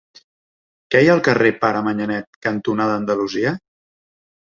Què 0.93 1.01
hi 1.01 1.09
ha 1.09 1.11
al 1.15 1.19
carrer 1.27 1.51
Pare 1.65 1.83
Manyanet 1.87 2.39
cantonada 2.47 2.97
Andalusia? 3.01 3.53